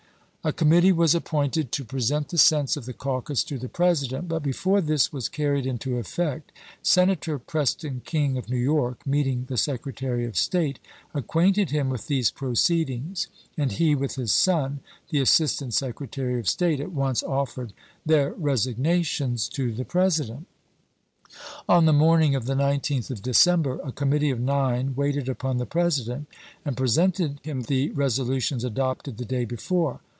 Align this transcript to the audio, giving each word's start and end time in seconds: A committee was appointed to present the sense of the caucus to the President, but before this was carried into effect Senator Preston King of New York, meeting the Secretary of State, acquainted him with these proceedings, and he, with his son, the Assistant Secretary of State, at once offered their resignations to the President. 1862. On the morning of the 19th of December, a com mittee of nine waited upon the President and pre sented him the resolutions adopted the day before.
A 0.43 0.51
committee 0.51 0.91
was 0.91 1.13
appointed 1.13 1.71
to 1.73 1.85
present 1.85 2.29
the 2.29 2.37
sense 2.39 2.75
of 2.75 2.87
the 2.87 2.93
caucus 2.93 3.43
to 3.43 3.59
the 3.59 3.69
President, 3.69 4.27
but 4.27 4.41
before 4.41 4.81
this 4.81 5.13
was 5.13 5.29
carried 5.29 5.67
into 5.67 5.99
effect 5.99 6.51
Senator 6.81 7.37
Preston 7.37 8.01
King 8.05 8.39
of 8.39 8.49
New 8.49 8.57
York, 8.57 9.05
meeting 9.05 9.45
the 9.49 9.55
Secretary 9.55 10.25
of 10.25 10.35
State, 10.35 10.79
acquainted 11.13 11.69
him 11.69 11.89
with 11.91 12.07
these 12.07 12.31
proceedings, 12.31 13.27
and 13.55 13.73
he, 13.73 13.93
with 13.93 14.15
his 14.15 14.33
son, 14.33 14.79
the 15.11 15.19
Assistant 15.19 15.75
Secretary 15.75 16.39
of 16.39 16.49
State, 16.49 16.79
at 16.79 16.91
once 16.91 17.21
offered 17.21 17.71
their 18.03 18.31
resignations 18.33 19.47
to 19.49 19.71
the 19.71 19.85
President. 19.85 20.47
1862. 21.67 21.73
On 21.77 21.85
the 21.85 21.93
morning 21.93 22.33
of 22.33 22.45
the 22.47 22.55
19th 22.55 23.11
of 23.11 23.21
December, 23.21 23.79
a 23.83 23.91
com 23.91 24.09
mittee 24.09 24.33
of 24.33 24.39
nine 24.39 24.95
waited 24.95 25.29
upon 25.29 25.59
the 25.59 25.67
President 25.67 26.27
and 26.65 26.75
pre 26.75 26.87
sented 26.87 27.45
him 27.45 27.61
the 27.61 27.91
resolutions 27.91 28.63
adopted 28.63 29.19
the 29.19 29.25
day 29.25 29.45
before. 29.45 29.99